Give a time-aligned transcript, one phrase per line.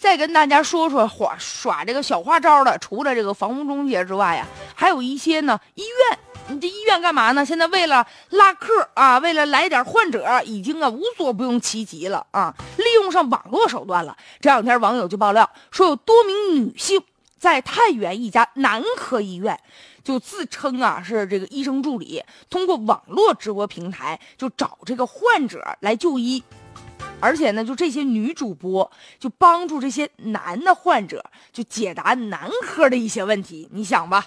[0.00, 6.18] 再跟大家说说耍耍这个小花招的，除了这个房屋中介之外呀，还有一些呢医院。
[6.48, 7.44] 你这医院干嘛呢？
[7.44, 14.16] 现在为了拉客啊，为了来点患者，已经啊无所不用其极了啊，利用上网络手段了。
[14.40, 17.00] 这两天网友就爆料说，有多名女性
[17.38, 19.60] 在太原一家男科医院，
[20.02, 26.42] 就自称啊是这个医生助理，通过网络直播平台就找这个患者来就医。
[27.20, 33.68] 而且呢，就这些女主播就帮助这些男的患者就解答男科的一些问题。
[33.72, 34.26] 你想吧，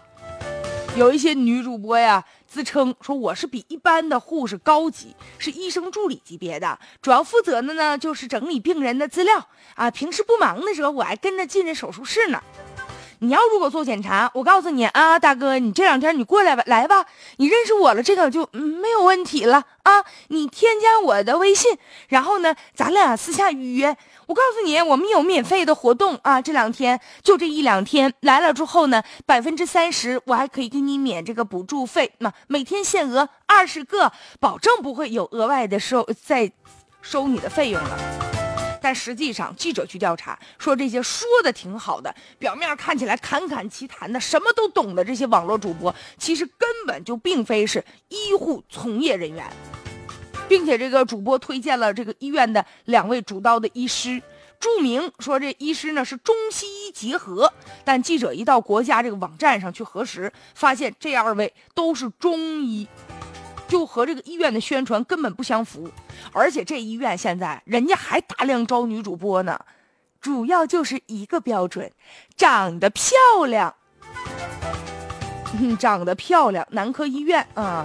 [0.96, 9.90] 有一些女主播呀，自称说我是比一般的护士高级，是医生助理级别的，主要负责的呢就是整理病人的资料啊。
[9.90, 12.42] 平时不忙的时候，我还跟着进这手术室呢。
[13.24, 17.06] 你要如果做检查，我告诉你啊，大哥，你这两天你过来吧，来吧，
[17.38, 20.04] 你认识我了，这个就没有问题了啊。
[20.28, 21.78] 你添加我的微信，
[22.10, 23.96] 然后呢，咱俩私下预约。
[24.26, 36.52] 我告诉你，我们有免费的活动啊，这两天就这一两天来了之后呢，百分之三十我还可以给你免这个补助费，那每天限额二十个，保证不会有额外的收再
[37.02, 38.33] 收你的费用了。
[38.84, 49.50] 但实际上，记者去调查说，这些说的挺好的，表面看起来侃侃其谈的，什么都懂的这些网络主播，其实根本就并非是医护从业人员，
[50.50, 54.22] 并且这个主播推荐了这个医院的两位主刀的医师，
[54.60, 57.54] 注明说这医师呢是中西医结合。
[57.86, 62.86] 但记者一到国家这个网站上去核实，发现这二位都是中医。
[63.74, 65.90] 就和这个医院的宣传根本不相符，
[66.32, 69.60] 而且这医院现在人家还大量招女主播呢，
[70.22, 71.92] 主要就是一个标准，
[72.38, 73.16] 长得漂
[73.48, 73.74] 亮，
[75.80, 77.84] 长得漂亮，男科医院啊，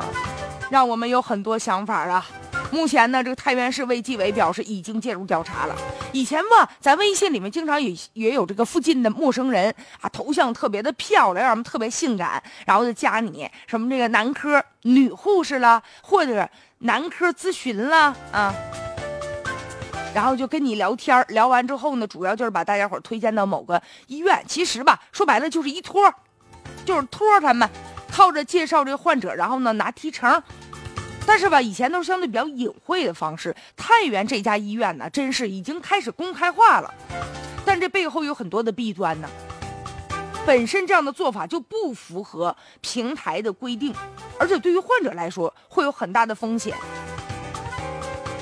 [0.68, 2.26] 让我们有很多想法啊。
[2.70, 5.74] 目前呢，这个太原市卫计委表示已经介入调查了。
[6.12, 16.48] 以前吧，咱微信里面经常也也有这个附近的陌生人啊，头像特别的漂亮，让我们特别性感，然后就加你什么这个男科女护士了，或者
[16.80, 18.54] 男科咨询了啊，
[20.14, 24.44] 然后就跟你聊天聊完之后呢，主要就是把大家伙推荐到某个医院。
[24.46, 26.12] 其实吧，说白了就是一托，
[26.84, 27.68] 就是托他们，
[28.12, 30.42] 靠着介绍这个患者，然后呢拿提成。
[31.28, 33.54] 但是吧，以前都是相对比较隐晦的方式。
[33.76, 36.92] 太原这家医院呢，真是已经开始公开化了，
[37.66, 39.28] 但这背后有很多的弊端呢。
[40.46, 43.94] 本身这样的做法就不符合平台的规定，
[44.38, 46.74] 而且对于患者来说会有很大的风险。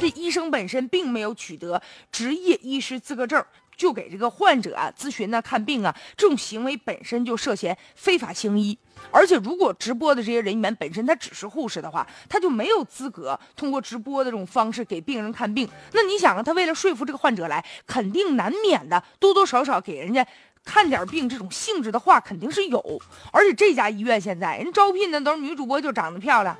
[0.01, 1.83] 这医生本身并没有取得
[2.13, 3.45] 执业医师资格证。
[3.77, 8.77] 就给这个患者啊咨询啊看病啊，这种行为本身就涉嫌非法行医。
[9.11, 15.69] 而且，如果直播的这些人员本身他只是护士的话，他就没有资格通过直播的这种方式给病人看病。
[15.93, 20.27] 那你想啊，他为了说服这个患者来，肯定难免的多多少少给人家
[20.65, 23.01] 看点病这种性质的话肯定是有。
[23.31, 26.57] 而且这家医院现在人招聘的都是女主播，就长得漂亮。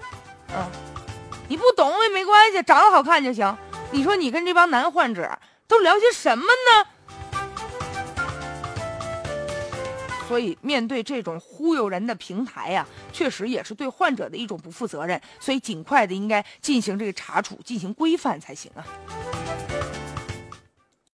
[0.55, 0.65] 嗯，
[1.49, 3.57] 你不懂也没关系，长得好看就行。
[3.91, 6.89] 你说你跟这帮男患者都聊些什么呢？
[10.27, 15.21] 所以，面对这种忽悠人的平台呀，确实也是对患者的一种不负责任。
[15.39, 18.85] 所以，尽快的应该进行这个查处，进行规范才行啊。